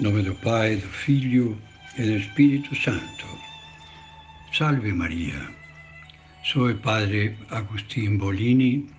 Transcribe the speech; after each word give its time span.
nome 0.00 0.22
do 0.22 0.34
Pai, 0.34 0.74
do 0.74 0.88
Filho 0.88 1.56
e 1.96 2.02
do 2.02 2.16
Espírito 2.16 2.74
Santo. 2.74 3.26
Salve 4.52 4.92
Maria. 4.92 5.48
Sou 6.42 6.68
o 6.68 6.74
Padre 6.74 7.36
Agustín 7.50 8.18
Bolini 8.18 8.90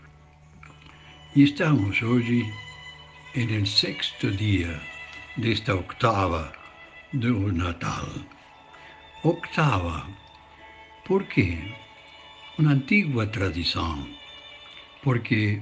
e 1.36 1.44
estamos 1.44 2.02
hoje 2.02 2.46
no 3.36 3.66
sexto 3.66 4.31
dia 4.31 4.79
desta 5.36 5.76
octava 5.76 6.54
do 7.12 7.52
Natal. 7.52 8.07
Octava, 9.23 10.07
por 11.04 11.25
quê? 11.25 11.57
Uma 12.57 12.71
antiga 12.71 13.27
tradição, 13.27 14.07
porque 15.04 15.62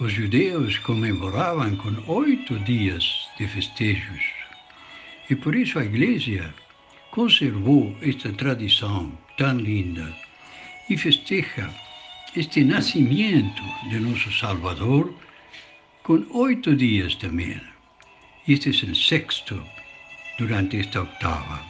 os 0.00 0.12
judeus 0.12 0.76
comemoravam 0.78 1.76
com 1.76 2.12
oito 2.12 2.58
dias 2.58 3.28
de 3.38 3.46
festejos 3.46 4.35
e 5.28 5.34
por 5.34 5.54
isso 5.54 5.78
a 5.78 5.84
Igreja 5.84 6.54
conservou 7.10 7.96
esta 8.02 8.32
tradição 8.32 9.10
tão 9.36 9.58
linda 9.58 10.14
e 10.88 10.96
festeja 10.96 11.68
este 12.36 12.62
nascimento 12.64 13.62
de 13.88 13.98
nosso 13.98 14.30
Salvador 14.32 15.14
com 16.02 16.24
oito 16.30 16.76
dias 16.76 17.14
também. 17.16 17.60
Este 18.46 18.68
é 18.68 18.90
o 18.90 18.94
sexto 18.94 19.60
durante 20.38 20.78
esta 20.78 21.02
octava. 21.02 21.60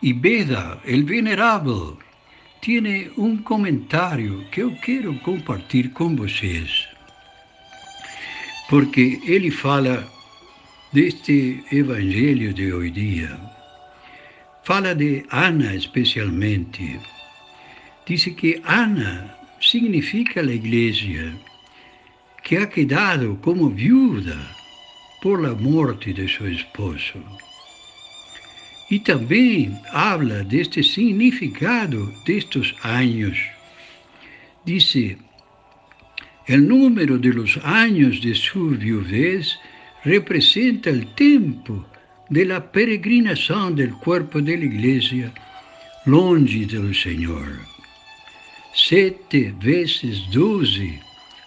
E 0.00 0.12
Beda, 0.12 0.80
el 0.84 1.04
venerável, 1.04 1.98
tem 2.60 3.10
um 3.16 3.36
comentário 3.38 4.46
que 4.52 4.62
eu 4.62 4.76
quero 4.76 5.14
compartilhar 5.20 5.90
com 5.90 6.14
vocês, 6.14 6.86
porque 8.68 9.20
ele 9.24 9.50
fala 9.50 10.08
deste 10.92 11.62
evangelho 11.70 12.52
de 12.54 12.72
hoje 12.72 12.90
dia. 12.90 13.38
Fala 14.64 14.94
de 14.94 15.24
Ana 15.30 15.74
especialmente. 15.74 16.98
Diz 18.06 18.24
que 18.24 18.60
Ana 18.64 19.36
significa 19.60 20.40
a 20.40 20.52
igreja 20.52 21.32
que 22.42 22.56
ha 22.56 22.66
quedado 22.66 23.36
como 23.42 23.68
viuda 23.68 24.38
por 25.20 25.42
la 25.42 25.54
morte 25.54 26.12
de 26.12 26.26
seu 26.28 26.50
esposo. 26.50 27.18
E 28.90 28.98
também 28.98 29.78
habla 29.90 30.42
deste 30.44 30.82
significado 30.82 32.10
destes 32.24 32.74
anos. 32.82 33.38
Dice, 34.64 35.18
el 36.46 36.66
número 36.66 37.18
de 37.18 37.30
los 37.34 37.58
años 37.62 38.22
de 38.22 38.34
su 38.34 38.70
viudez 38.70 39.58
representa 40.08 40.88
el 40.88 41.06
tiempo 41.14 41.84
de 42.30 42.46
la 42.46 42.60
peregrinación 42.72 43.76
del 43.76 43.92
cuerpo 44.04 44.40
de 44.40 44.56
la 44.56 44.64
iglesia 44.64 45.32
longe 46.06 46.64
del 46.66 46.94
Señor. 46.94 47.48
Sete 48.74 49.52
veces 49.60 50.14
doce 50.30 50.98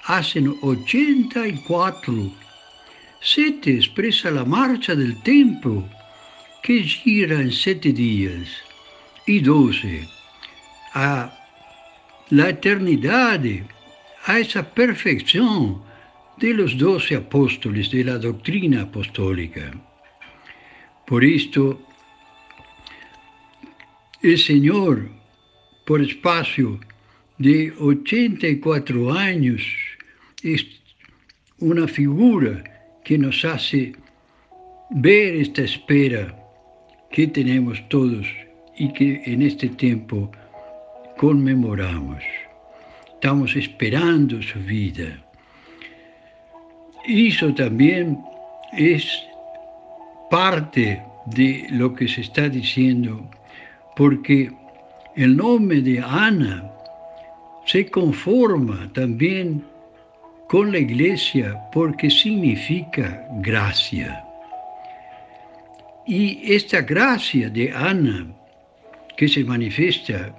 hacen 0.05 0.55
ochenta 0.61 1.47
y 1.47 1.53
cuatro. 1.67 2.31
Sete 3.21 3.77
expresa 3.77 4.29
la 4.29 4.45
marcha 4.45 4.93
del 4.93 5.15
tiempo 5.23 5.87
que 6.61 6.83
gira 6.83 7.41
en 7.41 7.51
siete 7.51 7.91
días. 7.91 8.47
Y 9.25 9.39
doce 9.39 10.07
a 10.93 11.31
la 12.29 12.49
eternidad, 12.49 13.41
a 14.25 14.39
esa 14.39 14.61
perfección 14.63 15.81
de 16.41 16.55
los 16.55 16.75
doce 16.75 17.15
apóstoles 17.15 17.91
de 17.91 18.03
la 18.03 18.17
doctrina 18.17 18.81
apostólica. 18.81 19.71
Por 21.05 21.23
esto, 21.23 21.79
el 24.23 24.37
Señor, 24.39 25.07
por 25.85 26.01
espacio 26.01 26.79
de 27.37 27.71
84 27.79 29.13
años, 29.13 29.61
es 30.41 30.65
una 31.59 31.87
figura 31.87 32.63
que 33.05 33.19
nos 33.19 33.45
hace 33.45 33.93
ver 34.89 35.35
esta 35.35 35.61
espera 35.61 36.35
que 37.11 37.27
tenemos 37.27 37.87
todos 37.87 38.25
y 38.77 38.91
que 38.93 39.21
en 39.25 39.43
este 39.43 39.69
tiempo 39.69 40.31
conmemoramos. 41.17 42.23
Estamos 43.13 43.55
esperando 43.55 44.41
su 44.41 44.59
vida. 44.61 45.23
Eso 47.07 47.53
también 47.53 48.19
es 48.73 49.23
parte 50.29 51.01
de 51.25 51.65
lo 51.69 51.93
que 51.93 52.07
se 52.07 52.21
está 52.21 52.47
diciendo, 52.47 53.27
porque 53.95 54.51
el 55.15 55.35
nombre 55.35 55.81
de 55.81 55.99
Ana 55.99 56.71
se 57.65 57.89
conforma 57.89 58.89
también 58.93 59.63
con 60.47 60.71
la 60.71 60.79
iglesia 60.79 61.59
porque 61.71 62.09
significa 62.09 63.25
gracia. 63.41 64.23
Y 66.05 66.53
esta 66.53 66.81
gracia 66.81 67.49
de 67.49 67.71
Ana, 67.71 68.27
que 69.15 69.27
se 69.27 69.43
manifiesta 69.43 70.35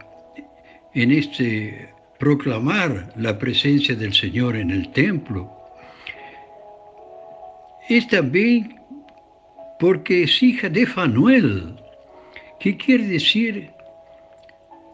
en 0.94 1.12
este 1.12 1.88
proclamar 2.18 3.12
la 3.16 3.38
presencia 3.38 3.94
del 3.94 4.12
Señor 4.12 4.56
en 4.56 4.70
el 4.70 4.90
templo, 4.92 5.61
es 7.88 8.06
también 8.08 8.80
porque 9.78 10.22
es 10.22 10.42
hija 10.42 10.68
de 10.68 10.86
Fanuel, 10.86 11.74
que 12.60 12.76
quiere 12.76 13.04
decir 13.04 13.70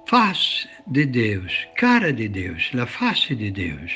faz 0.06 0.66
de 0.86 1.04
Deus, 1.04 1.52
cara 1.76 2.10
de 2.12 2.28
Deus, 2.28 2.72
la 2.72 2.86
face 2.86 3.36
de 3.36 3.50
Deus. 3.50 3.92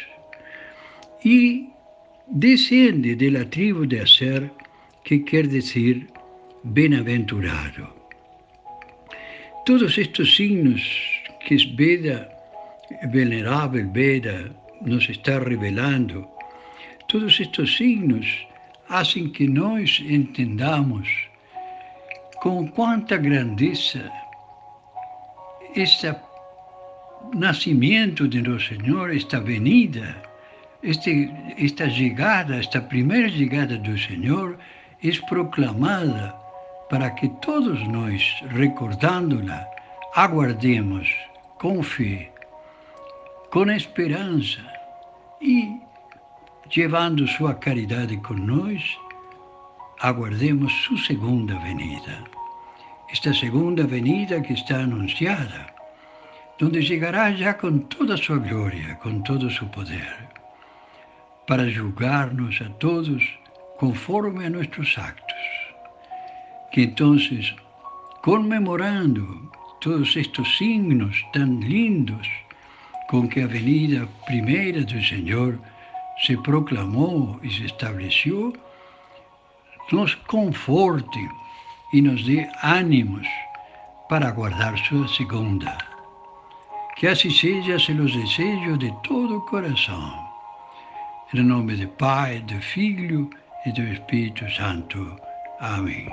Y 1.24 1.70
desciende 2.26 3.16
de 3.16 3.30
la 3.30 3.48
tribu 3.48 3.86
de 3.86 4.00
Aser, 4.00 4.50
que 5.04 5.24
quiere 5.24 5.48
decir 5.48 6.06
bienaventurado. 6.62 7.94
Todos 9.64 9.96
estos 9.96 10.36
signos 10.36 10.82
que 11.46 11.54
es 11.54 11.76
Veda, 11.76 12.28
venerable 13.12 13.84
Veda, 13.92 14.52
nos 14.82 15.08
está 15.08 15.40
revelando, 15.40 16.28
todos 17.08 17.40
estos 17.40 17.76
signos 17.76 18.26
hacen 18.92 19.30
que 19.30 19.48
nós 19.48 20.02
entendamos 20.06 21.08
com 22.42 22.68
quanta 22.68 23.16
grandeza 23.16 24.12
este 25.74 26.14
nascimento 27.34 28.28
de 28.28 28.42
nosso 28.42 28.68
Senhor, 28.68 29.14
esta 29.14 29.40
venida, 29.40 30.14
este, 30.82 31.30
esta 31.56 31.88
chegada, 31.88 32.56
esta 32.56 32.82
primeira 32.82 33.30
chegada 33.30 33.78
do 33.78 33.96
Senhor, 33.96 34.58
é 35.02 35.10
proclamada 35.26 36.34
para 36.90 37.10
que 37.12 37.28
todos 37.40 37.80
nós, 37.88 38.22
recordando-la, 38.48 39.66
aguardemos 40.14 41.08
com 41.58 41.82
fé, 41.82 42.30
com 43.50 43.70
esperança 43.70 44.60
e 45.40 45.80
llevando 46.74 47.28
sua 47.28 47.54
caridade 47.54 48.16
com 48.18 48.34
nós, 48.34 48.98
aguardemos 50.00 50.72
sua 50.84 50.96
segunda 50.98 51.54
venida. 51.58 52.24
Esta 53.10 53.34
segunda 53.34 53.86
venida 53.86 54.40
que 54.40 54.54
está 54.54 54.76
anunciada, 54.76 55.66
onde 56.62 56.80
chegará 56.80 57.30
já 57.32 57.52
com 57.52 57.78
toda 57.78 58.16
sua 58.16 58.38
glória, 58.38 58.94
com 59.02 59.20
todo 59.20 59.50
seu 59.50 59.66
poder, 59.68 60.16
para 61.46 61.68
julgar-nos 61.68 62.58
a 62.62 62.70
todos 62.78 63.22
conforme 63.76 64.46
a 64.46 64.50
nossos 64.50 64.96
actos. 64.96 65.36
Que 66.72 66.84
então, 66.84 67.16
conmemorando 68.22 69.52
todos 69.82 70.16
estes 70.16 70.56
signos 70.56 71.22
tão 71.34 71.60
lindos 71.60 72.26
com 73.10 73.28
que 73.28 73.40
a 73.42 73.46
venida 73.46 74.08
primeira 74.24 74.82
do 74.84 75.02
Senhor 75.02 75.58
se 76.24 76.36
proclamou 76.38 77.38
e 77.42 77.50
se 77.50 77.64
estabeleceu, 77.66 78.52
nos 79.90 80.14
conforte 80.14 81.28
e 81.92 82.00
nos 82.00 82.24
dê 82.24 82.48
ânimos 82.62 83.26
para 84.08 84.28
aguardar 84.28 84.76
sua 84.78 85.06
segunda. 85.08 85.76
Que 86.96 87.08
assim 87.08 87.30
seja, 87.30 87.78
se 87.78 87.92
los 87.92 88.14
desejo 88.14 88.78
de 88.78 88.92
todo 89.02 89.38
o 89.38 89.46
coração. 89.46 90.32
Em 91.34 91.42
nome 91.42 91.76
do 91.76 91.88
Pai, 91.88 92.40
do 92.40 92.60
Filho 92.60 93.28
e 93.66 93.72
do 93.72 93.82
Espírito 93.82 94.48
Santo. 94.50 95.16
Amém. 95.60 96.06